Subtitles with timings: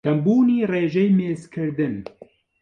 [0.05, 1.95] کەمبوونی رێژەی میزکردن